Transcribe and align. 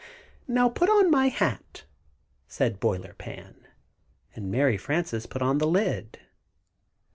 "Now, 0.47 0.67
put 0.67 0.89
on 0.89 1.11
my 1.11 1.27
hat," 1.27 1.83
said 2.47 2.79
Boiler 2.79 3.13
Pan, 3.19 3.67
and 4.35 4.49
Mary 4.49 4.75
Frances 4.75 5.27
put 5.27 5.43
on 5.43 5.59
the 5.59 5.67
lid. 5.67 6.17